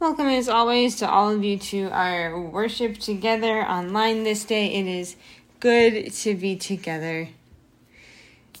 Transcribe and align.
Welcome, 0.00 0.28
as 0.28 0.48
always, 0.48 0.94
to 0.96 1.10
all 1.10 1.30
of 1.30 1.42
you 1.42 1.58
to 1.58 1.90
our 1.90 2.40
worship 2.40 2.98
together 2.98 3.64
online 3.64 4.22
this 4.22 4.44
day. 4.44 4.74
It 4.74 4.86
is 4.86 5.16
good 5.58 6.12
to 6.12 6.36
be 6.36 6.54
together. 6.54 7.30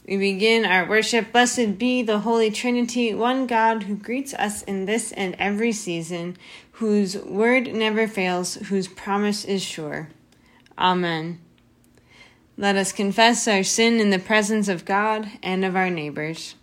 We 0.04 0.16
begin 0.16 0.64
our 0.64 0.88
worship. 0.88 1.30
Blessed 1.30 1.78
be 1.78 2.02
the 2.02 2.18
Holy 2.18 2.50
Trinity, 2.50 3.14
one 3.14 3.46
God 3.46 3.84
who 3.84 3.94
greets 3.94 4.34
us 4.34 4.64
in 4.64 4.86
this 4.86 5.12
and 5.12 5.36
every 5.38 5.70
season, 5.70 6.36
whose 6.72 7.16
word 7.16 7.72
never 7.72 8.08
fails, 8.08 8.54
whose 8.54 8.88
promise 8.88 9.44
is 9.44 9.62
sure. 9.62 10.08
Amen. 10.76 11.38
Let 12.56 12.74
us 12.74 12.90
confess 12.90 13.46
our 13.46 13.62
sin 13.62 14.00
in 14.00 14.10
the 14.10 14.18
presence 14.18 14.66
of 14.66 14.84
God 14.84 15.30
and 15.44 15.64
of 15.64 15.76
our 15.76 15.88
neighbors. 15.88 16.56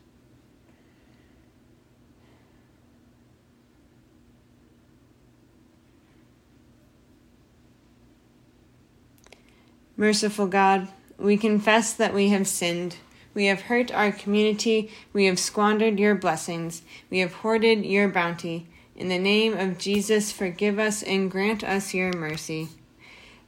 Merciful 9.97 10.47
God, 10.47 10.89
we 11.17 11.37
confess 11.37 11.93
that 11.93 12.13
we 12.13 12.29
have 12.29 12.47
sinned. 12.47 12.97
We 13.33 13.45
have 13.45 13.61
hurt 13.61 13.93
our 13.93 14.11
community. 14.11 14.91
We 15.13 15.25
have 15.25 15.39
squandered 15.39 15.99
your 15.99 16.15
blessings. 16.15 16.81
We 17.09 17.19
have 17.19 17.33
hoarded 17.33 17.85
your 17.85 18.09
bounty. 18.09 18.67
In 18.95 19.09
the 19.09 19.19
name 19.19 19.57
of 19.57 19.77
Jesus, 19.77 20.31
forgive 20.31 20.79
us 20.79 21.03
and 21.03 21.31
grant 21.31 21.63
us 21.63 21.93
your 21.93 22.13
mercy. 22.13 22.69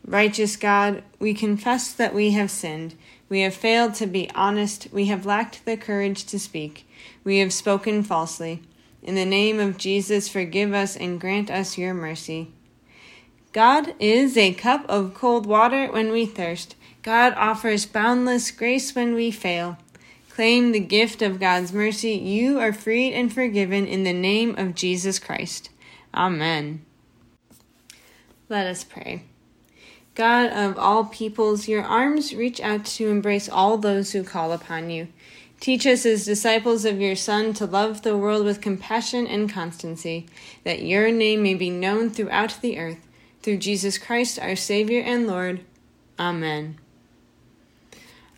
Righteous 0.06 0.56
God, 0.56 1.04
we 1.20 1.34
confess 1.34 1.92
that 1.92 2.14
we 2.14 2.32
have 2.32 2.50
sinned. 2.50 2.96
We 3.28 3.42
have 3.42 3.54
failed 3.54 3.94
to 3.96 4.08
be 4.08 4.30
honest. 4.34 4.88
We 4.94 5.08
have 5.08 5.26
lacked 5.26 5.66
the 5.66 5.76
courage 5.76 6.26
to 6.26 6.40
speak. 6.40 6.88
We 7.26 7.40
have 7.40 7.52
spoken 7.52 8.04
falsely. 8.04 8.62
In 9.04 9.16
the 9.16 9.26
name 9.26 9.60
of 9.60 9.78
Jesus, 9.78 10.30
forgive 10.30 10.74
us 10.74 10.96
and 10.96 11.20
grant 11.20 11.52
us 11.52 11.78
your 11.78 11.94
mercy. 11.94 12.52
God 13.58 13.96
is 14.00 14.38
a 14.38 14.54
cup 14.54 14.86
of 14.88 15.16
cold 15.16 15.48
water 15.48 15.92
when 15.92 16.12
we 16.12 16.28
thirst. 16.28 16.76
God 17.02 17.34
offers 17.36 17.88
boundless 17.88 18.52
grace 18.52 18.94
when 18.94 19.16
we 19.16 19.32
fail. 19.32 19.80
Claim 20.30 20.74
the 20.74 20.80
gift 20.80 21.24
of 21.24 21.40
God's 21.40 21.74
mercy. 21.74 22.12
You 22.12 22.60
are 22.60 22.72
freed 22.72 23.16
and 23.16 23.34
forgiven 23.34 23.88
in 23.88 24.04
the 24.04 24.14
name 24.14 24.56
of 24.60 24.76
Jesus 24.76 25.18
Christ. 25.18 25.72
Amen. 26.14 26.86
Let 28.48 28.68
us 28.68 28.84
pray. 28.84 29.24
God 30.14 30.52
of 30.52 30.78
all 30.78 31.06
peoples, 31.06 31.68
your 31.68 31.84
arms 31.84 32.36
reach 32.36 32.62
out 32.62 32.86
to 32.86 33.10
embrace 33.10 33.50
all 33.50 33.80
those 33.80 34.12
who 34.12 34.24
call 34.24 34.52
upon 34.52 34.92
you. 34.92 35.08
Teach 35.60 35.88
us 35.88 36.06
as 36.06 36.26
disciples 36.26 36.86
of 36.86 37.02
your 37.02 37.16
Son 37.16 37.56
to 37.56 37.66
love 37.66 38.04
the 38.04 38.16
world 38.16 38.46
with 38.46 38.62
compassion 38.62 39.26
and 39.26 39.52
constancy, 39.52 40.28
that 40.64 40.84
your 40.84 41.12
name 41.12 41.42
may 41.42 41.56
be 41.56 41.72
known 41.72 42.12
throughout 42.12 42.62
the 42.62 42.78
earth 42.78 43.07
through 43.48 43.56
Jesus 43.56 43.98
Christ, 43.98 44.38
our 44.40 44.58
Savior 44.58 45.00
and 45.00 45.26
Lord. 45.26 45.62
Amen. 46.20 46.78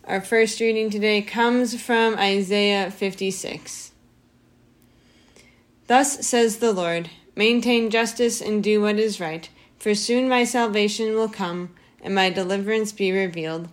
Our 0.04 0.22
first 0.22 0.60
reading 0.60 0.92
today 0.92 1.24
comes 1.24 1.82
from 1.82 2.16
Isaiah 2.16 2.92
56. 2.92 3.92
Thus 5.88 6.28
says 6.28 6.58
the 6.58 6.72
Lord 6.72 7.10
Maintain 7.36 7.90
justice 7.90 8.40
and 8.40 8.64
do 8.64 8.82
what 8.82 9.00
is 9.00 9.20
right, 9.20 9.50
for 9.80 9.96
soon 9.96 10.30
my 10.30 10.44
salvation 10.44 11.16
will 11.16 11.28
come, 11.28 11.74
and 12.04 12.14
my 12.14 12.30
deliverance 12.30 12.92
be 12.92 13.12
revealed. 13.12 13.68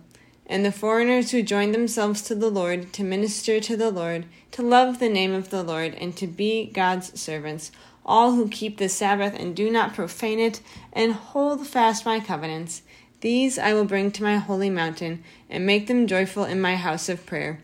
And 0.47 0.65
the 0.65 0.71
foreigners 0.71 1.29
who 1.29 1.43
join 1.43 1.71
themselves 1.71 2.23
to 2.23 2.33
the 2.33 2.49
Lord 2.49 2.91
to 2.93 3.03
minister 3.03 3.59
to 3.59 3.77
the 3.77 3.91
Lord, 3.91 4.25
to 4.53 4.63
love 4.63 4.97
the 4.97 5.07
name 5.07 5.35
of 5.35 5.51
the 5.51 5.61
Lord, 5.61 5.93
and 6.01 6.17
to 6.17 6.25
be 6.25 6.65
God's 6.65 7.21
servants 7.21 7.71
all 8.07 8.33
who 8.33 8.47
keep 8.47 8.77
the 8.77 8.89
Sabbath 8.89 9.33
and 9.37 9.55
do 9.55 9.69
not 9.69 9.93
profane 9.93 10.39
it, 10.39 10.61
and 10.93 11.13
hold 11.13 11.67
fast 11.67 12.05
my 12.05 12.19
covenants. 12.19 12.81
These 13.21 13.59
I 13.59 13.73
will 13.73 13.85
bring 13.85 14.11
to 14.11 14.23
my 14.23 14.37
holy 14.37 14.69
mountain, 14.69 15.23
and 15.49 15.65
make 15.65 15.87
them 15.87 16.07
joyful 16.07 16.45
in 16.45 16.61
my 16.61 16.75
house 16.75 17.09
of 17.09 17.25
prayer. 17.25 17.59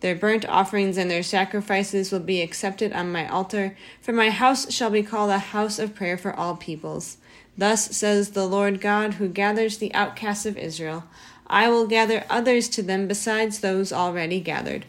Their 0.00 0.14
burnt 0.14 0.46
offerings 0.46 0.98
and 0.98 1.10
their 1.10 1.22
sacrifices 1.22 2.12
will 2.12 2.20
be 2.20 2.42
accepted 2.42 2.92
on 2.92 3.10
my 3.10 3.26
altar, 3.28 3.76
for 4.00 4.12
my 4.12 4.30
house 4.30 4.72
shall 4.72 4.90
be 4.90 5.02
called 5.02 5.30
a 5.30 5.38
house 5.38 5.78
of 5.78 5.94
prayer 5.94 6.18
for 6.18 6.34
all 6.34 6.56
peoples. 6.56 7.16
Thus 7.56 7.96
says 7.96 8.30
the 8.30 8.46
Lord 8.46 8.80
God, 8.80 9.14
who 9.14 9.28
gathers 9.28 9.78
the 9.78 9.94
outcasts 9.94 10.44
of 10.44 10.58
Israel 10.58 11.04
I 11.46 11.68
will 11.68 11.86
gather 11.86 12.24
others 12.28 12.68
to 12.70 12.82
them 12.82 13.06
besides 13.06 13.60
those 13.60 13.92
already 13.92 14.40
gathered. 14.40 14.84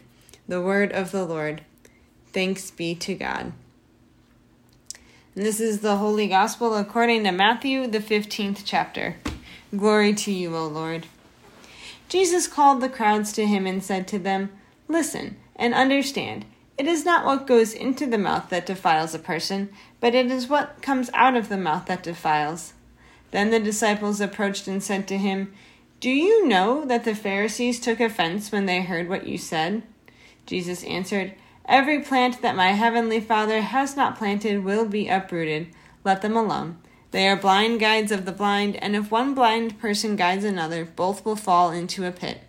The 0.48 0.60
word 0.60 0.92
of 0.92 1.12
the 1.12 1.24
Lord. 1.24 1.62
Thanks 2.32 2.70
be 2.70 2.94
to 2.96 3.14
God. 3.14 3.52
This 5.38 5.60
is 5.60 5.82
the 5.82 5.98
Holy 5.98 6.26
Gospel 6.26 6.74
according 6.74 7.22
to 7.22 7.30
Matthew, 7.30 7.86
the 7.86 8.00
15th 8.00 8.62
chapter. 8.64 9.14
Glory 9.70 10.12
to 10.14 10.32
you, 10.32 10.56
O 10.56 10.66
Lord. 10.66 11.06
Jesus 12.08 12.48
called 12.48 12.80
the 12.80 12.88
crowds 12.88 13.32
to 13.34 13.46
him 13.46 13.64
and 13.64 13.80
said 13.80 14.08
to 14.08 14.18
them, 14.18 14.50
Listen 14.88 15.36
and 15.54 15.74
understand. 15.74 16.44
It 16.76 16.88
is 16.88 17.04
not 17.04 17.24
what 17.24 17.46
goes 17.46 17.72
into 17.72 18.04
the 18.04 18.18
mouth 18.18 18.48
that 18.48 18.66
defiles 18.66 19.14
a 19.14 19.20
person, 19.20 19.68
but 20.00 20.12
it 20.12 20.26
is 20.26 20.48
what 20.48 20.82
comes 20.82 21.08
out 21.14 21.36
of 21.36 21.48
the 21.48 21.56
mouth 21.56 21.86
that 21.86 22.02
defiles. 22.02 22.72
Then 23.30 23.50
the 23.50 23.60
disciples 23.60 24.20
approached 24.20 24.66
and 24.66 24.82
said 24.82 25.06
to 25.06 25.18
him, 25.18 25.54
Do 26.00 26.10
you 26.10 26.48
know 26.48 26.84
that 26.84 27.04
the 27.04 27.14
Pharisees 27.14 27.78
took 27.78 28.00
offense 28.00 28.50
when 28.50 28.66
they 28.66 28.82
heard 28.82 29.08
what 29.08 29.28
you 29.28 29.38
said? 29.38 29.84
Jesus 30.46 30.82
answered, 30.82 31.32
Every 31.68 32.00
plant 32.00 32.40
that 32.40 32.56
my 32.56 32.68
heavenly 32.68 33.20
Father 33.20 33.60
has 33.60 33.94
not 33.94 34.16
planted 34.16 34.64
will 34.64 34.86
be 34.86 35.08
uprooted. 35.08 35.68
Let 36.02 36.22
them 36.22 36.34
alone. 36.34 36.78
They 37.10 37.28
are 37.28 37.36
blind 37.36 37.78
guides 37.78 38.10
of 38.10 38.24
the 38.24 38.32
blind, 38.32 38.76
and 38.76 38.96
if 38.96 39.10
one 39.10 39.34
blind 39.34 39.78
person 39.78 40.16
guides 40.16 40.44
another, 40.44 40.86
both 40.86 41.26
will 41.26 41.36
fall 41.36 41.70
into 41.70 42.06
a 42.06 42.10
pit. 42.10 42.40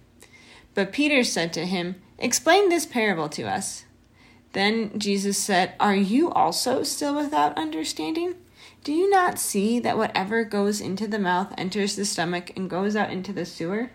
But 0.74 0.94
Peter 0.94 1.26
said 1.26 1.52
to 1.54 1.66
him, 1.66 1.96
Explain 2.18 2.70
this 2.70 2.86
parable 2.86 3.28
to 3.30 3.44
us. 3.44 3.84
Then 4.54 4.98
Jesus 4.98 5.38
said, 5.38 5.74
Are 5.82 5.96
you 5.96 6.32
also 6.32 6.84
still 6.84 7.14
without 7.14 7.58
understanding? 7.58 8.36
Do 8.86 8.94
you 8.94 9.10
not 9.10 9.38
see 9.38 9.80
that 9.80 9.98
whatever 9.98 10.46
goes 10.46 10.80
into 10.80 11.08
the 11.08 11.20
mouth 11.20 11.54
enters 11.58 11.98
the 11.98 12.06
stomach 12.06 12.54
and 12.56 12.70
goes 12.70 12.96
out 12.96 13.12
into 13.12 13.34
the 13.34 13.46
sewer? 13.46 13.92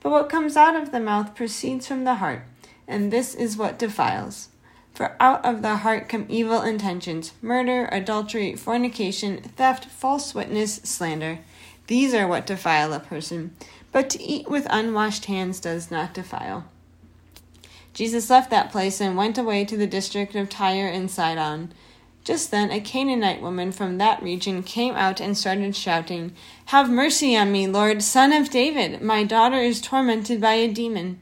But 0.00 0.10
what 0.10 0.28
comes 0.28 0.56
out 0.56 0.76
of 0.76 0.92
the 0.92 1.00
mouth 1.00 1.34
proceeds 1.34 1.86
from 1.86 2.04
the 2.04 2.16
heart, 2.16 2.44
and 2.86 3.10
this 3.10 3.34
is 3.34 3.56
what 3.56 3.78
defiles. 3.78 4.50
For 4.98 5.14
out 5.20 5.44
of 5.44 5.62
the 5.62 5.76
heart 5.76 6.08
come 6.08 6.26
evil 6.28 6.60
intentions, 6.60 7.32
murder, 7.40 7.88
adultery, 7.92 8.56
fornication, 8.56 9.40
theft, 9.40 9.84
false 9.84 10.34
witness, 10.34 10.80
slander. 10.82 11.38
These 11.86 12.12
are 12.14 12.26
what 12.26 12.48
defile 12.48 12.92
a 12.92 12.98
person. 12.98 13.54
But 13.92 14.10
to 14.10 14.20
eat 14.20 14.50
with 14.50 14.66
unwashed 14.68 15.26
hands 15.26 15.60
does 15.60 15.92
not 15.92 16.14
defile. 16.14 16.64
Jesus 17.94 18.28
left 18.28 18.50
that 18.50 18.72
place 18.72 19.00
and 19.00 19.16
went 19.16 19.38
away 19.38 19.64
to 19.66 19.76
the 19.76 19.86
district 19.86 20.34
of 20.34 20.48
Tyre 20.48 20.88
and 20.88 21.08
Sidon. 21.08 21.72
Just 22.24 22.50
then, 22.50 22.72
a 22.72 22.80
Canaanite 22.80 23.40
woman 23.40 23.70
from 23.70 23.98
that 23.98 24.20
region 24.20 24.64
came 24.64 24.96
out 24.96 25.20
and 25.20 25.38
started 25.38 25.76
shouting, 25.76 26.34
Have 26.66 26.90
mercy 26.90 27.36
on 27.36 27.52
me, 27.52 27.68
Lord, 27.68 28.02
son 28.02 28.32
of 28.32 28.50
David! 28.50 29.00
My 29.00 29.22
daughter 29.22 29.58
is 29.58 29.80
tormented 29.80 30.40
by 30.40 30.54
a 30.54 30.66
demon. 30.66 31.20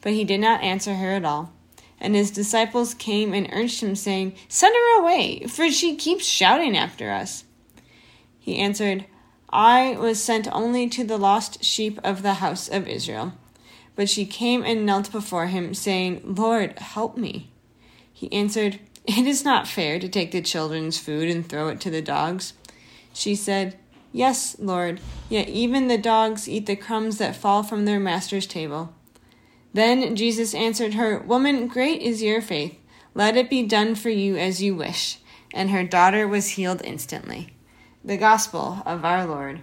But 0.00 0.14
he 0.14 0.24
did 0.24 0.40
not 0.40 0.62
answer 0.62 0.94
her 0.94 1.10
at 1.10 1.26
all. 1.26 1.52
And 2.02 2.16
his 2.16 2.32
disciples 2.32 2.94
came 2.94 3.32
and 3.32 3.48
urged 3.52 3.80
him, 3.80 3.94
saying, 3.94 4.34
Send 4.48 4.74
her 4.74 5.00
away, 5.00 5.46
for 5.46 5.70
she 5.70 5.94
keeps 5.94 6.26
shouting 6.26 6.76
after 6.76 7.12
us. 7.12 7.44
He 8.40 8.58
answered, 8.58 9.06
I 9.48 9.96
was 9.96 10.20
sent 10.20 10.48
only 10.50 10.88
to 10.88 11.04
the 11.04 11.16
lost 11.16 11.62
sheep 11.62 12.00
of 12.02 12.22
the 12.22 12.34
house 12.34 12.68
of 12.68 12.88
Israel. 12.88 13.34
But 13.94 14.10
she 14.10 14.26
came 14.26 14.64
and 14.64 14.84
knelt 14.84 15.12
before 15.12 15.46
him, 15.46 15.74
saying, 15.74 16.22
Lord, 16.24 16.76
help 16.80 17.16
me. 17.16 17.52
He 18.12 18.32
answered, 18.32 18.80
It 19.06 19.28
is 19.28 19.44
not 19.44 19.68
fair 19.68 20.00
to 20.00 20.08
take 20.08 20.32
the 20.32 20.42
children's 20.42 20.98
food 20.98 21.28
and 21.28 21.48
throw 21.48 21.68
it 21.68 21.80
to 21.82 21.90
the 21.90 22.02
dogs. 22.02 22.54
She 23.12 23.36
said, 23.36 23.78
Yes, 24.10 24.56
Lord, 24.58 25.00
yet 25.28 25.48
even 25.48 25.86
the 25.86 25.98
dogs 25.98 26.48
eat 26.48 26.66
the 26.66 26.74
crumbs 26.74 27.18
that 27.18 27.36
fall 27.36 27.62
from 27.62 27.84
their 27.84 28.00
master's 28.00 28.46
table. 28.46 28.92
Then 29.72 30.16
Jesus 30.16 30.54
answered 30.54 30.94
her, 30.94 31.18
Woman, 31.18 31.66
great 31.66 32.02
is 32.02 32.22
your 32.22 32.42
faith. 32.42 32.78
Let 33.14 33.36
it 33.36 33.50
be 33.50 33.62
done 33.62 33.94
for 33.94 34.10
you 34.10 34.36
as 34.36 34.62
you 34.62 34.74
wish. 34.74 35.18
And 35.54 35.70
her 35.70 35.84
daughter 35.84 36.26
was 36.26 36.50
healed 36.50 36.82
instantly. 36.84 37.54
The 38.04 38.16
Gospel 38.16 38.82
of 38.84 39.04
our 39.04 39.26
Lord. 39.26 39.60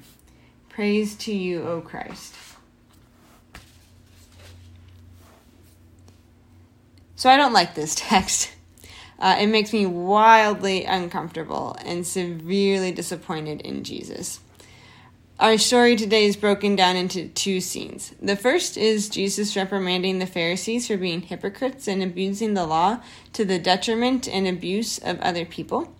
Praise 0.69 1.15
to 1.17 1.33
you, 1.33 1.63
O 1.63 1.81
Christ. 1.81 2.35
So 7.15 7.29
I 7.29 7.35
don't 7.35 7.53
like 7.53 7.75
this 7.75 7.95
text. 7.97 8.51
Uh, 9.19 9.35
it 9.39 9.47
makes 9.47 9.73
me 9.73 9.85
wildly 9.85 10.85
uncomfortable 10.85 11.75
and 11.83 12.07
severely 12.07 12.93
disappointed 12.93 13.61
in 13.61 13.83
Jesus. 13.83 14.39
Our 15.39 15.57
story 15.57 15.95
today 15.95 16.25
is 16.25 16.35
broken 16.35 16.75
down 16.75 16.97
into 16.97 17.29
two 17.29 17.61
scenes. 17.61 18.13
The 18.21 18.35
first 18.35 18.75
is 18.75 19.07
Jesus 19.07 19.55
reprimanding 19.55 20.19
the 20.19 20.25
Pharisees 20.25 20.87
for 20.87 20.97
being 20.97 21.21
hypocrites 21.21 21.87
and 21.87 22.03
abusing 22.03 22.55
the 22.55 22.65
law 22.65 22.99
to 23.31 23.45
the 23.45 23.57
detriment 23.57 24.27
and 24.27 24.45
abuse 24.45 24.97
of 24.97 25.17
other 25.21 25.45
people. 25.45 25.95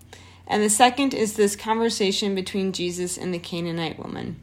And 0.46 0.62
the 0.62 0.68
second 0.68 1.14
is 1.14 1.32
this 1.32 1.56
conversation 1.56 2.34
between 2.34 2.72
Jesus 2.72 3.16
and 3.16 3.32
the 3.32 3.38
Canaanite 3.38 3.98
woman. 3.98 4.38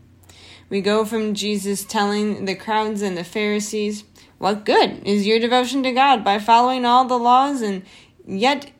We 0.67 0.81
go 0.81 1.05
from 1.05 1.35
Jesus 1.35 1.83
telling 1.83 2.45
the 2.45 2.55
crowds 2.55 3.03
and 3.03 3.15
the 3.15 3.23
Pharisees, 3.23 4.03
What 4.39 4.65
good 4.65 5.05
is 5.05 5.27
your 5.27 5.37
devotion 5.37 5.83
to 5.83 5.91
God 5.91 6.23
by 6.23 6.39
following 6.39 6.85
all 6.85 7.05
the 7.05 7.19
laws 7.19 7.61
and 7.61 7.83
yet 8.25 8.71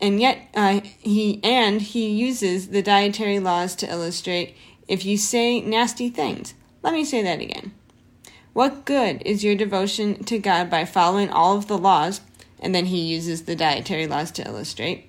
and 0.00 0.18
yet 0.18 0.48
uh, 0.54 0.80
he 0.98 1.40
and 1.44 1.82
he 1.82 2.08
uses 2.08 2.68
the 2.68 2.82
dietary 2.82 3.38
laws 3.38 3.74
to 3.74 3.90
illustrate 3.90 4.56
if 4.88 5.04
you 5.04 5.16
say 5.16 5.60
nasty 5.60 6.08
things. 6.08 6.54
Let 6.82 6.94
me 6.94 7.04
say 7.04 7.22
that 7.22 7.40
again. 7.40 7.72
What 8.54 8.84
good 8.84 9.22
is 9.24 9.44
your 9.44 9.54
devotion 9.54 10.24
to 10.24 10.38
God 10.38 10.68
by 10.68 10.84
following 10.84 11.30
all 11.30 11.56
of 11.56 11.68
the 11.68 11.78
laws? 11.78 12.22
And 12.58 12.74
then 12.74 12.86
he 12.86 12.98
uses 13.02 13.44
the 13.44 13.54
dietary 13.54 14.06
laws 14.08 14.32
to 14.32 14.46
illustrate. 14.46 15.08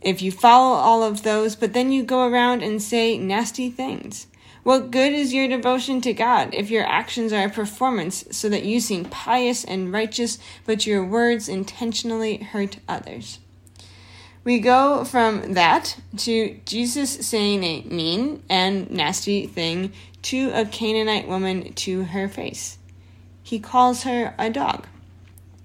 If 0.00 0.22
you 0.22 0.30
follow 0.30 0.76
all 0.76 1.02
of 1.02 1.24
those, 1.24 1.56
but 1.56 1.72
then 1.72 1.90
you 1.90 2.04
go 2.04 2.28
around 2.28 2.62
and 2.62 2.80
say 2.80 3.18
nasty 3.18 3.68
things. 3.68 4.28
What 4.62 4.90
good 4.90 5.12
is 5.12 5.32
your 5.32 5.48
devotion 5.48 6.00
to 6.02 6.12
God 6.12 6.54
if 6.54 6.70
your 6.70 6.86
actions 6.86 7.32
are 7.32 7.46
a 7.46 7.50
performance 7.50 8.24
so 8.30 8.48
that 8.48 8.64
you 8.64 8.80
seem 8.80 9.06
pious 9.06 9.64
and 9.64 9.92
righteous, 9.92 10.38
but 10.66 10.86
your 10.86 11.04
words 11.04 11.48
intentionally 11.48 12.36
hurt 12.36 12.78
others? 12.86 13.40
We 14.48 14.60
go 14.60 15.04
from 15.04 15.52
that 15.52 15.98
to 16.16 16.58
Jesus 16.64 17.26
saying 17.26 17.62
a 17.64 17.82
mean 17.82 18.42
and 18.48 18.90
nasty 18.90 19.46
thing 19.46 19.92
to 20.22 20.50
a 20.54 20.64
Canaanite 20.64 21.28
woman 21.28 21.74
to 21.74 22.04
her 22.04 22.30
face. 22.30 22.78
He 23.42 23.58
calls 23.58 24.04
her 24.04 24.34
a 24.38 24.48
dog. 24.48 24.86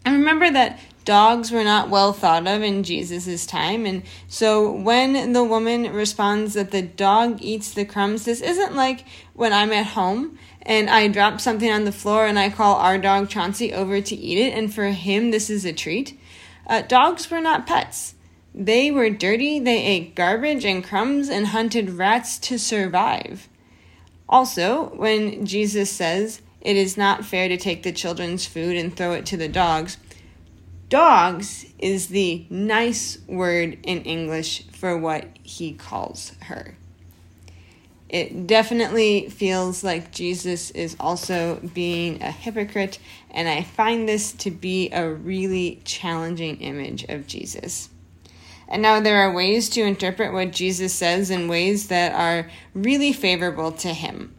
And 0.03 0.15
remember 0.15 0.51
that 0.51 0.81
dogs 1.05 1.49
were 1.49 1.63
not 1.63 1.89
well 1.89 2.11
thought 2.11 2.45
of 2.45 2.61
in 2.61 2.83
Jesus' 2.83 3.45
time, 3.45 3.85
and 3.85 4.03
so 4.27 4.69
when 4.69 5.31
the 5.31 5.45
woman 5.45 5.93
responds 5.93 6.53
that 6.55 6.71
the 6.71 6.81
dog 6.81 7.41
eats 7.41 7.73
the 7.73 7.85
crumbs, 7.85 8.25
this 8.25 8.41
isn't 8.41 8.75
like 8.75 9.05
when 9.31 9.53
I'm 9.53 9.71
at 9.71 9.85
home 9.85 10.37
and 10.61 10.89
I 10.89 11.07
drop 11.07 11.39
something 11.39 11.71
on 11.71 11.85
the 11.85 11.93
floor 11.93 12.25
and 12.25 12.37
I 12.37 12.49
call 12.49 12.75
our 12.75 12.97
dog 12.97 13.29
Chauncey 13.29 13.71
over 13.71 14.01
to 14.01 14.13
eat 14.13 14.39
it, 14.39 14.53
and 14.53 14.73
for 14.73 14.87
him 14.87 15.31
this 15.31 15.49
is 15.49 15.63
a 15.63 15.71
treat. 15.71 16.19
Uh, 16.67 16.81
dogs 16.81 17.31
were 17.31 17.39
not 17.39 17.65
pets. 17.65 18.15
They 18.55 18.91
were 18.91 19.09
dirty, 19.09 19.59
they 19.59 19.83
ate 19.83 20.15
garbage 20.15 20.63
and 20.63 20.83
crumbs 20.83 21.29
and 21.29 21.47
hunted 21.47 21.91
rats 21.91 22.37
to 22.39 22.59
survive. 22.59 23.49
Also, 24.29 24.89
when 24.95 25.45
Jesus 25.45 25.91
says, 25.91 26.41
It 26.61 26.75
is 26.75 26.95
not 26.95 27.25
fair 27.25 27.47
to 27.47 27.57
take 27.57 27.83
the 27.83 27.91
children's 27.91 28.45
food 28.45 28.77
and 28.77 28.95
throw 28.95 29.13
it 29.13 29.25
to 29.27 29.37
the 29.37 29.47
dogs, 29.47 29.97
dogs 30.89 31.65
is 31.79 32.07
the 32.07 32.45
nice 32.49 33.17
word 33.27 33.79
in 33.83 34.03
English 34.03 34.67
for 34.67 34.97
what 34.97 35.27
he 35.41 35.73
calls 35.73 36.33
her. 36.43 36.75
It 38.09 38.45
definitely 38.45 39.29
feels 39.29 39.83
like 39.83 40.11
Jesus 40.11 40.69
is 40.69 40.95
also 40.99 41.59
being 41.73 42.21
a 42.21 42.29
hypocrite, 42.29 42.99
and 43.31 43.49
I 43.49 43.63
find 43.63 44.07
this 44.07 44.31
to 44.33 44.51
be 44.51 44.91
a 44.91 45.09
really 45.09 45.81
challenging 45.83 46.57
image 46.57 47.05
of 47.05 47.25
Jesus. 47.25 47.89
And 48.67 48.81
now 48.81 48.99
there 48.99 49.17
are 49.21 49.33
ways 49.33 49.69
to 49.69 49.81
interpret 49.81 50.33
what 50.33 50.51
Jesus 50.51 50.93
says 50.93 51.29
in 51.29 51.47
ways 51.47 51.87
that 51.87 52.13
are 52.13 52.49
really 52.73 53.13
favorable 53.13 53.71
to 53.73 53.89
him. 53.89 54.33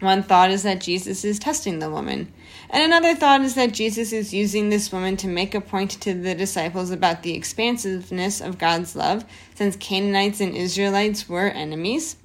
One 0.00 0.24
thought 0.24 0.50
is 0.50 0.64
that 0.64 0.80
Jesus 0.80 1.24
is 1.24 1.38
testing 1.38 1.78
the 1.78 1.88
woman. 1.88 2.32
And 2.70 2.82
another 2.82 3.14
thought 3.14 3.42
is 3.42 3.54
that 3.54 3.72
Jesus 3.72 4.12
is 4.12 4.34
using 4.34 4.68
this 4.68 4.90
woman 4.90 5.16
to 5.18 5.28
make 5.28 5.54
a 5.54 5.60
point 5.60 5.92
to 6.00 6.12
the 6.12 6.34
disciples 6.34 6.90
about 6.90 7.22
the 7.22 7.34
expansiveness 7.34 8.40
of 8.40 8.58
God's 8.58 8.96
love, 8.96 9.24
since 9.54 9.76
Canaanites 9.76 10.40
and 10.40 10.56
Israelites 10.56 11.28
were 11.28 11.48
enemies. 11.48 12.16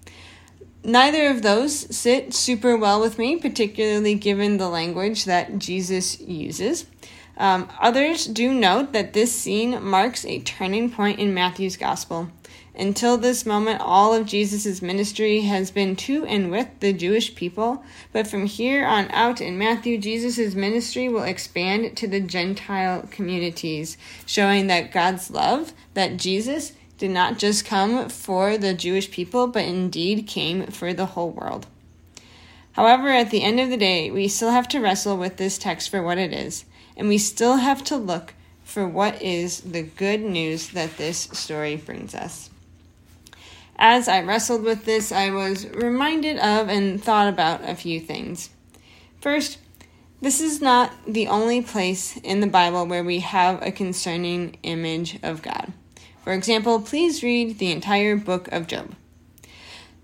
Neither 0.83 1.29
of 1.29 1.41
those 1.43 1.95
sit 1.95 2.33
super 2.33 2.77
well 2.77 2.99
with 2.99 3.19
me, 3.19 3.35
particularly 3.37 4.15
given 4.15 4.57
the 4.57 4.69
language 4.69 5.25
that 5.25 5.59
Jesus 5.59 6.19
uses. 6.19 6.87
Um, 7.37 7.69
others 7.79 8.25
do 8.25 8.51
note 8.51 8.93
that 8.93 9.13
this 9.13 9.31
scene 9.31 9.83
marks 9.83 10.25
a 10.25 10.39
turning 10.39 10.89
point 10.89 11.19
in 11.19 11.33
Matthew's 11.33 11.77
gospel. 11.77 12.29
Until 12.73 13.17
this 13.17 13.45
moment, 13.45 13.81
all 13.81 14.13
of 14.13 14.27
Jesus' 14.27 14.81
ministry 14.81 15.41
has 15.41 15.71
been 15.71 15.95
to 15.97 16.25
and 16.25 16.51
with 16.51 16.67
the 16.79 16.93
Jewish 16.93 17.33
people, 17.33 17.83
but 18.11 18.27
from 18.27 18.45
here 18.45 18.85
on 18.85 19.09
out 19.11 19.41
in 19.41 19.57
Matthew, 19.57 19.97
Jesus' 19.97 20.53
ministry 20.53 21.09
will 21.09 21.23
expand 21.23 21.97
to 21.97 22.07
the 22.07 22.19
Gentile 22.19 23.07
communities, 23.09 23.97
showing 24.25 24.67
that 24.67 24.91
God's 24.91 25.31
love, 25.31 25.73
that 25.95 26.17
Jesus 26.17 26.73
did 26.99 27.11
not 27.11 27.37
just 27.37 27.65
come 27.65 28.09
for 28.09 28.57
the 28.57 28.73
Jewish 28.73 29.09
people, 29.09 29.47
but 29.47 29.65
indeed 29.65 30.27
came 30.27 30.67
for 30.67 30.93
the 30.93 31.07
whole 31.07 31.31
world. 31.31 31.65
However, 32.73 33.09
at 33.09 33.31
the 33.31 33.43
end 33.43 33.59
of 33.59 33.69
the 33.69 33.77
day, 33.77 34.11
we 34.11 34.27
still 34.27 34.51
have 34.51 34.67
to 34.69 34.79
wrestle 34.79 35.17
with 35.17 35.37
this 35.37 35.57
text 35.57 35.89
for 35.89 36.03
what 36.03 36.19
it 36.19 36.31
is 36.31 36.65
and 36.97 37.07
we 37.07 37.17
still 37.17 37.57
have 37.57 37.83
to 37.85 37.95
look 37.95 38.33
for 38.63 38.85
what 38.85 39.21
is 39.21 39.61
the 39.61 39.83
good 39.83 40.19
news 40.19 40.69
that 40.69 40.97
this 40.97 41.29
story 41.31 41.77
brings 41.77 42.13
us. 42.13 42.49
As 43.79 44.09
I 44.09 44.21
wrestled 44.21 44.63
with 44.63 44.83
this, 44.83 45.11
I 45.11 45.29
was 45.29 45.67
reminded 45.67 46.37
of 46.39 46.67
and 46.67 47.01
thought 47.01 47.29
about 47.29 47.61
a 47.63 47.75
few 47.75 48.01
things. 48.01 48.49
First, 49.21 49.59
this 50.19 50.41
is 50.41 50.61
not 50.61 50.91
the 51.05 51.27
only 51.27 51.61
place 51.61 52.17
in 52.17 52.39
the 52.39 52.47
Bible 52.47 52.87
where 52.87 53.03
we 53.03 53.19
have 53.19 53.61
a 53.61 53.71
concerning 53.71 54.57
image 54.63 55.19
of 55.21 55.43
God. 55.43 55.71
For 56.23 56.33
example, 56.33 56.81
please 56.81 57.21
read 57.21 57.59
the 57.59 57.71
entire 57.71 58.15
book 58.15 58.47
of 58.51 58.67
Job. 58.67 58.95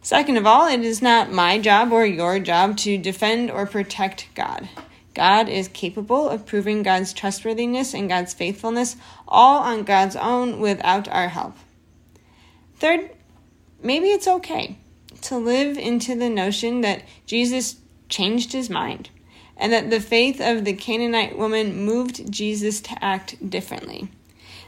Second 0.04 0.38
of 0.38 0.46
all, 0.46 0.68
it 0.68 0.82
is 0.82 1.02
not 1.02 1.32
my 1.32 1.58
job 1.58 1.92
or 1.92 2.06
your 2.06 2.38
job 2.38 2.78
to 2.78 2.98
defend 2.98 3.50
or 3.50 3.66
protect 3.66 4.28
God. 4.36 4.70
God 5.14 5.48
is 5.50 5.68
capable 5.68 6.28
of 6.28 6.46
proving 6.46 6.84
God's 6.84 7.14
trustworthiness 7.14 7.94
and 7.94 8.10
God's 8.10 8.34
faithfulness 8.34 8.96
all 9.28 9.62
on 9.62 9.84
God's 9.84 10.16
own 10.16 10.60
without 10.60 11.08
our 11.08 11.30
help. 11.30 11.56
Third, 12.78 13.12
maybe 13.82 14.08
it's 14.08 14.28
okay 14.28 14.78
to 15.22 15.38
live 15.38 15.78
into 15.78 16.16
the 16.16 16.30
notion 16.30 16.82
that 16.82 17.04
Jesus 17.26 17.78
changed 18.10 18.52
his 18.52 18.70
mind 18.70 19.10
and 19.56 19.72
that 19.72 19.90
the 19.90 20.00
faith 20.00 20.42
of 20.42 20.66
the 20.66 20.74
Canaanite 20.74 21.38
woman 21.38 21.86
moved 21.86 22.32
Jesus 22.32 22.82
to 22.82 23.04
act 23.04 23.50
differently. 23.50 24.10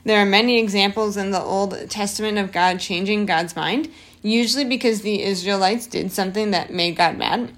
There 0.03 0.21
are 0.21 0.25
many 0.25 0.59
examples 0.59 1.18
in 1.18 1.31
the 1.31 1.42
Old 1.42 1.89
Testament 1.89 2.38
of 2.38 2.51
God 2.51 2.80
changing 2.80 3.25
God's 3.25 3.56
mind, 3.56 3.92
usually 4.21 4.65
because 4.65 5.01
the 5.01 5.24
Israelites 5.24 5.87
did 5.87 6.11
something 6.11 6.52
that 6.52 6.71
made 6.71 6.95
God 6.95 7.18
mad 7.18 7.52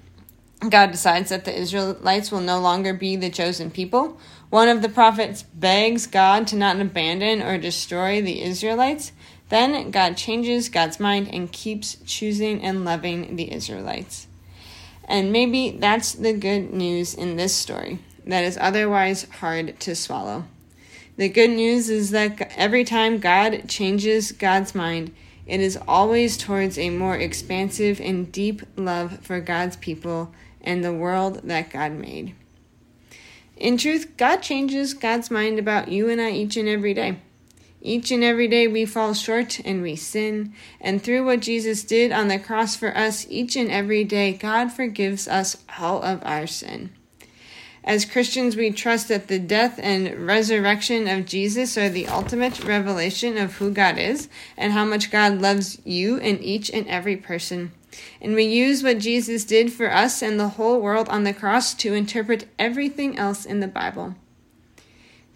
God 0.66 0.90
decides 0.90 1.30
that 1.30 1.44
the 1.44 1.56
Israelites 1.56 2.32
will 2.32 2.40
no 2.40 2.58
longer 2.58 2.92
be 2.92 3.14
the 3.14 3.30
chosen 3.30 3.70
people. 3.70 4.18
One 4.50 4.68
of 4.68 4.82
the 4.82 4.88
prophets 4.88 5.42
begs 5.42 6.06
God 6.06 6.48
to 6.48 6.56
not 6.56 6.80
abandon 6.80 7.42
or 7.42 7.58
destroy 7.58 8.20
the 8.20 8.42
Israelites. 8.42 9.12
Then 9.50 9.90
God 9.92 10.16
changes 10.16 10.68
God's 10.68 10.98
mind 10.98 11.32
and 11.32 11.52
keeps 11.52 11.96
choosing 12.04 12.62
and 12.62 12.84
loving 12.84 13.36
the 13.36 13.52
Israelites. 13.52 14.26
And 15.04 15.32
maybe 15.32 15.70
that's 15.70 16.12
the 16.12 16.32
good 16.32 16.72
news 16.72 17.14
in 17.14 17.36
this 17.36 17.54
story 17.54 18.00
that 18.26 18.44
is 18.44 18.58
otherwise 18.60 19.24
hard 19.40 19.78
to 19.80 19.94
swallow. 19.94 20.44
The 21.16 21.28
good 21.28 21.50
news 21.50 21.88
is 21.88 22.10
that 22.10 22.52
every 22.56 22.84
time 22.84 23.18
God 23.18 23.68
changes 23.68 24.32
God's 24.32 24.74
mind, 24.74 25.14
it 25.46 25.60
is 25.60 25.78
always 25.88 26.36
towards 26.36 26.78
a 26.78 26.90
more 26.90 27.16
expansive 27.16 28.00
and 28.00 28.30
deep 28.30 28.62
love 28.76 29.20
for 29.22 29.40
God's 29.40 29.76
people 29.76 30.32
and 30.62 30.84
the 30.84 30.92
world 30.92 31.40
that 31.44 31.70
God 31.70 31.92
made. 31.92 32.34
In 33.56 33.76
truth, 33.76 34.16
God 34.16 34.36
changes 34.36 34.94
God's 34.94 35.30
mind 35.30 35.58
about 35.58 35.88
you 35.88 36.08
and 36.08 36.20
I 36.20 36.30
each 36.30 36.56
and 36.56 36.68
every 36.68 36.94
day. 36.94 37.18
Each 37.80 38.10
and 38.10 38.24
every 38.24 38.48
day 38.48 38.66
we 38.66 38.84
fall 38.84 39.14
short 39.14 39.60
and 39.64 39.82
we 39.82 39.94
sin, 39.94 40.52
and 40.80 41.02
through 41.02 41.24
what 41.24 41.40
Jesus 41.40 41.84
did 41.84 42.10
on 42.10 42.28
the 42.28 42.38
cross 42.38 42.74
for 42.74 42.96
us, 42.96 43.26
each 43.30 43.54
and 43.54 43.70
every 43.70 44.02
day, 44.04 44.32
God 44.32 44.72
forgives 44.72 45.28
us 45.28 45.56
all 45.78 46.02
of 46.02 46.20
our 46.24 46.46
sin. 46.46 46.90
As 47.84 48.04
Christians, 48.04 48.56
we 48.56 48.70
trust 48.70 49.08
that 49.08 49.28
the 49.28 49.38
death 49.38 49.78
and 49.82 50.26
resurrection 50.26 51.06
of 51.08 51.24
Jesus 51.24 51.78
are 51.78 51.88
the 51.88 52.08
ultimate 52.08 52.62
revelation 52.64 53.38
of 53.38 53.54
who 53.54 53.70
God 53.70 53.96
is 53.96 54.28
and 54.56 54.72
how 54.72 54.84
much 54.84 55.10
God 55.10 55.40
loves 55.40 55.80
you 55.84 56.18
and 56.18 56.42
each 56.42 56.70
and 56.70 56.86
every 56.88 57.16
person. 57.16 57.72
And 58.20 58.34
we 58.34 58.44
use 58.44 58.82
what 58.82 58.98
Jesus 58.98 59.44
did 59.44 59.72
for 59.72 59.92
us 59.92 60.22
and 60.22 60.38
the 60.38 60.50
whole 60.50 60.80
world 60.80 61.08
on 61.08 61.24
the 61.24 61.32
cross 61.32 61.74
to 61.74 61.94
interpret 61.94 62.48
everything 62.58 63.18
else 63.18 63.44
in 63.44 63.60
the 63.60 63.68
Bible. 63.68 64.14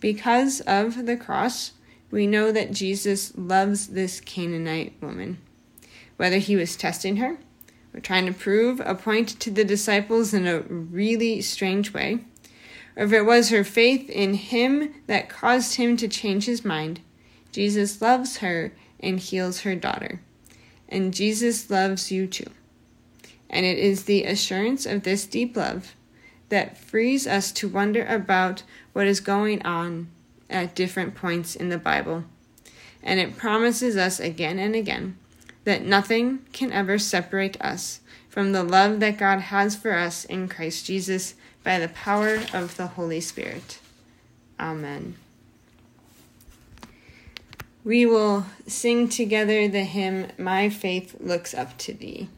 Because 0.01 0.61
of 0.63 1.07
the 1.07 1.17
cross, 1.17 1.73
we 2.11 2.27
know 2.27 2.53
that 2.53 2.73
Jesus 2.73 3.37
loves 3.37 3.89
this 3.89 4.21
Canaanite 4.21 4.95
woman. 5.01 5.39
Whether 6.17 6.39
he 6.39 6.57
was 6.57 6.77
testing 6.77 7.17
her, 7.17 7.39
or 7.95 8.01
trying 8.01 8.27
to 8.27 8.33
prove 8.33 8.81
a 8.81 8.95
point 8.95 9.41
to 9.41 9.51
the 9.51 9.65
disciples 9.65 10.35
in 10.35 10.47
a 10.47 10.61
really 10.61 11.41
strange 11.41 11.95
way, 11.95 12.25
or 12.97 13.05
if 13.05 13.13
it 13.13 13.23
was 13.23 13.49
her 13.49 13.65
faith 13.65 14.11
in 14.11 14.35
him 14.35 14.95
that 15.07 15.29
caused 15.29 15.77
him 15.77 15.97
to 15.97 16.09
change 16.09 16.45
his 16.45 16.65
mind, 16.65 17.01
Jesus 17.51 18.03
loves 18.03 18.39
her 18.39 18.73
and 19.01 19.19
heals 19.19 19.61
her 19.61 19.75
daughter. 19.75 20.21
And 20.93 21.15
Jesus 21.15 21.71
loves 21.71 22.13
you 22.13 22.27
too. 22.27 22.51
And 23.49 23.65
it 23.65 23.79
is 23.79 24.05
the 24.05 24.25
assurance 24.25 24.85
of 24.85 25.03
this 25.03 25.25
deep 25.25 25.57
love 25.57 25.95
that 26.51 26.77
frees 26.77 27.27
us 27.27 27.51
to 27.53 27.69
wonder 27.69 28.05
about 28.05 28.63
what 28.93 29.07
is 29.07 29.21
going 29.21 29.65
on 29.65 30.09
at 30.51 30.75
different 30.75 31.15
points 31.15 31.57
in 31.57 31.71
the 31.71 31.79
Bible. 31.79 32.25
And 33.03 33.19
it 33.19 33.39
promises 33.39 33.97
us 33.97 34.21
again 34.21 34.59
and 34.59 34.75
again 34.75 35.17
that 35.65 35.83
nothing 35.83 36.45
can 36.53 36.71
ever 36.71 36.99
separate 36.99 37.59
us 37.59 38.01
from 38.29 38.53
the 38.53 38.63
love 38.63 39.01
that 39.01 39.17
God 39.17 39.41
has 39.41 39.75
for 39.75 39.95
us 39.95 40.27
in 40.27 40.47
Christ 40.47 40.85
Jesus 40.85 41.35
by 41.65 41.79
the 41.79 41.89
power 41.89 42.41
of 42.53 42.77
the 42.77 42.89
Holy 42.89 43.21
Spirit. 43.21 43.79
Amen. 44.61 45.22
We 47.85 48.07
will 48.07 48.47
sing 48.67 49.09
together 49.09 49.67
the 49.67 49.83
hymn, 49.83 50.29
My 50.39 50.69
Faith 50.69 51.17
Looks 51.19 51.53
Up 51.53 51.77
to 51.79 51.93
Thee. 51.93 52.29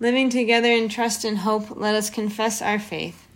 Living 0.00 0.30
together 0.30 0.70
in 0.70 0.88
trust 0.88 1.24
and 1.24 1.38
hope, 1.38 1.76
let 1.76 1.96
us 1.96 2.08
confess 2.08 2.62
our 2.62 2.78
faith. 2.78 3.26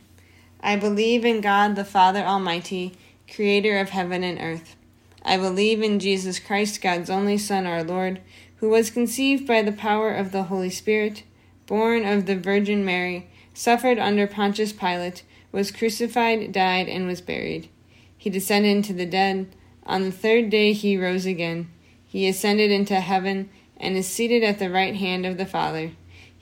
I 0.61 0.76
believe 0.76 1.25
in 1.25 1.40
God 1.40 1.75
the 1.75 1.85
Father 1.85 2.21
Almighty, 2.21 2.92
creator 3.28 3.81
of 3.81 3.88
heaven 3.88 4.23
and 4.23 4.38
earth. 4.40 4.76
I 5.25 5.38
believe 5.38 5.83
in 5.83 5.99
Jesus 5.99 6.38
Christ, 6.38 6.81
God's 6.81 7.11
only 7.11 7.37
Son, 7.37 7.66
our 7.66 7.83
Lord, 7.83 8.21
who 8.59 8.69
was 8.69 8.92
conceived 8.92 9.45
by 9.45 9.62
the 9.62 9.73
power 9.73 10.12
of 10.12 10.31
the 10.31 10.45
Holy 10.45 10.71
Spirit, 10.71 11.25
born 11.66 12.04
of 12.04 12.26
the 12.26 12.37
Virgin 12.37 12.85
Mary, 12.85 13.28
suffered 13.52 13.99
under 13.99 14.28
Pontius 14.28 14.73
Pilate, 14.73 15.25
was 15.50 15.73
crucified, 15.73 16.52
died, 16.52 16.88
and 16.88 17.09
was 17.09 17.21
buried. 17.21 17.69
He 18.16 18.31
descended 18.31 18.71
into 18.71 18.92
the 18.92 19.04
dead. 19.04 19.52
On 19.85 20.02
the 20.02 20.12
third 20.12 20.49
day 20.49 20.75
he 20.75 20.97
rose 20.97 21.26
again. 21.26 21.69
He 22.07 22.28
ascended 22.28 22.71
into 22.71 23.00
heaven 23.00 23.50
and 23.76 23.97
is 23.97 24.07
seated 24.07 24.45
at 24.45 24.61
the 24.61 24.71
right 24.71 24.95
hand 24.95 25.26
of 25.26 25.38
the 25.38 25.47
Father. 25.47 25.90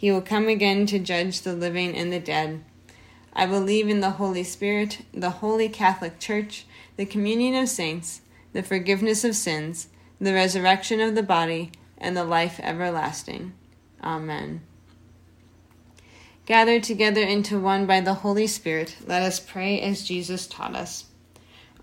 He 0.01 0.11
will 0.11 0.23
come 0.23 0.49
again 0.49 0.87
to 0.87 0.99
judge 0.99 1.43
the 1.43 1.53
living 1.53 1.95
and 1.95 2.11
the 2.11 2.21
dead. 2.21 2.65
I 3.35 3.45
believe 3.45 3.87
in 3.87 4.01
the 4.01 4.13
Holy 4.13 4.43
Spirit, 4.43 5.03
the 5.13 5.29
holy 5.29 5.69
Catholic 5.69 6.19
Church, 6.19 6.65
the 6.97 7.05
communion 7.05 7.55
of 7.63 7.69
saints, 7.69 8.23
the 8.55 8.63
forgiveness 8.63 9.25
of 9.25 9.37
sins, 9.37 9.89
the 10.19 10.33
resurrection 10.33 11.03
of 11.03 11.15
the 11.17 11.23
body, 11.23 11.73
and 11.99 12.17
the 12.17 12.25
life 12.25 12.59
everlasting. 12.63 13.53
Amen. 14.03 14.63
Gathered 16.47 16.83
together 16.83 17.21
into 17.21 17.61
one 17.61 17.85
by 17.85 18.01
the 18.01 18.15
Holy 18.15 18.47
Spirit, 18.47 18.97
let 19.07 19.21
us 19.21 19.39
pray 19.39 19.83
as 19.83 20.09
Jesus 20.09 20.47
taught 20.47 20.75
us. 20.75 21.05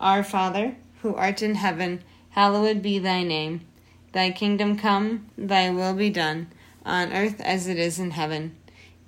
Our 0.02 0.24
Father, 0.24 0.76
who 1.04 1.14
art 1.14 1.44
in 1.44 1.54
heaven, 1.54 2.04
hallowed 2.32 2.82
be 2.82 2.98
thy 2.98 3.22
name. 3.22 3.62
Thy 4.12 4.32
kingdom 4.32 4.76
come, 4.76 5.28
thy 5.38 5.70
will 5.70 5.94
be 5.94 6.10
done 6.10 6.48
on 6.88 7.14
earth 7.14 7.40
as 7.42 7.68
it 7.68 7.78
is 7.78 8.00
in 8.00 8.12
heaven. 8.12 8.56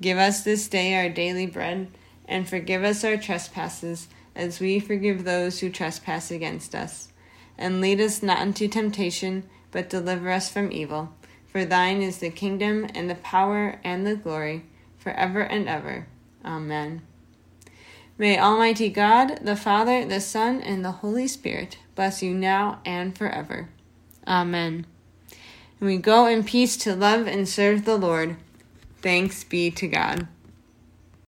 Give 0.02 0.18
us 0.18 0.44
this 0.44 0.68
day 0.68 0.96
our 0.96 1.10
daily 1.10 1.46
bread, 1.46 1.90
and 2.28 2.48
forgive 2.48 2.84
us 2.84 3.04
our 3.04 3.18
trespasses, 3.18 4.08
as 4.36 4.60
we 4.60 4.80
forgive 4.80 5.24
those 5.24 5.60
who 5.60 5.70
trespass 5.70 6.30
against 6.30 6.76
us. 6.76 7.10
And 7.58 7.82
lead 7.82 8.00
us 8.00 8.22
not 8.22 8.42
into 8.42 8.68
temptation, 8.68 9.50
but 9.72 9.90
deliver 9.90 10.30
us 10.30 10.50
from 10.50 10.72
evil. 10.72 11.14
For 11.48 11.66
thine 11.66 12.02
is 12.02 12.20
the 12.20 12.30
kingdom, 12.30 12.88
and 12.94 13.10
the 13.10 13.16
power, 13.16 13.80
and 13.84 14.06
the 14.06 14.16
glory, 14.16 14.66
for 14.98 15.12
ever 15.12 15.42
and 15.42 15.68
ever. 15.68 16.08
Amen. 16.46 17.02
May 18.18 18.38
Almighty 18.38 18.90
God, 18.90 19.40
the 19.42 19.56
Father, 19.56 20.06
the 20.06 20.22
Son, 20.22 20.62
and 20.62 20.84
the 20.84 20.92
Holy 20.92 21.28
Spirit 21.28 21.78
bless 21.96 22.22
you 22.22 22.34
now 22.34 22.80
and 22.86 23.18
forever. 23.18 23.70
Amen 24.28 24.86
and 25.80 25.90
we 25.90 25.98
go 25.98 26.28
in 26.28 26.44
peace 26.44 26.78
to 26.78 26.96
love 26.96 27.28
and 27.28 27.48
serve 27.48 27.86
the 27.86 27.98
Lord. 27.98 28.38
Thanks 29.02 29.44
be 29.44 29.72
to 29.72 29.88
God. 29.88 30.28